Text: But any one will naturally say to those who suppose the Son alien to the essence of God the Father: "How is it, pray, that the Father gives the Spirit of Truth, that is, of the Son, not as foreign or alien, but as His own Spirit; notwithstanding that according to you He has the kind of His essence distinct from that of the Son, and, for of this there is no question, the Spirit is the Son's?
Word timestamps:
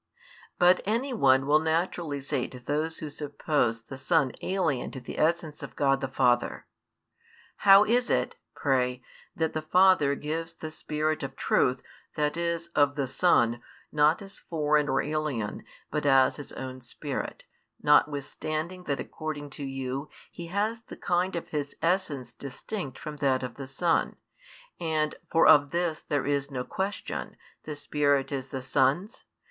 But 0.57 0.81
any 0.83 1.13
one 1.13 1.45
will 1.45 1.59
naturally 1.59 2.19
say 2.19 2.47
to 2.47 2.59
those 2.59 2.97
who 2.97 3.09
suppose 3.11 3.83
the 3.83 3.97
Son 3.99 4.31
alien 4.41 4.89
to 4.89 4.99
the 4.99 5.19
essence 5.19 5.61
of 5.61 5.75
God 5.75 6.01
the 6.01 6.07
Father: 6.07 6.65
"How 7.57 7.83
is 7.85 8.09
it, 8.09 8.35
pray, 8.55 9.03
that 9.35 9.53
the 9.53 9.61
Father 9.61 10.15
gives 10.15 10.55
the 10.55 10.71
Spirit 10.71 11.21
of 11.21 11.35
Truth, 11.35 11.83
that 12.15 12.35
is, 12.35 12.69
of 12.69 12.95
the 12.95 13.07
Son, 13.07 13.61
not 13.91 14.23
as 14.23 14.39
foreign 14.39 14.89
or 14.89 15.03
alien, 15.03 15.63
but 15.91 16.07
as 16.07 16.37
His 16.37 16.51
own 16.53 16.81
Spirit; 16.81 17.45
notwithstanding 17.79 18.85
that 18.85 18.99
according 18.99 19.51
to 19.51 19.63
you 19.63 20.09
He 20.31 20.47
has 20.47 20.81
the 20.81 20.97
kind 20.97 21.35
of 21.35 21.49
His 21.49 21.75
essence 21.79 22.33
distinct 22.33 22.97
from 22.97 23.17
that 23.17 23.43
of 23.43 23.53
the 23.53 23.67
Son, 23.67 24.15
and, 24.79 25.13
for 25.31 25.45
of 25.45 25.69
this 25.69 26.01
there 26.01 26.25
is 26.25 26.49
no 26.49 26.63
question, 26.63 27.37
the 27.65 27.75
Spirit 27.75 28.31
is 28.31 28.47
the 28.47 28.63
Son's? 28.63 29.25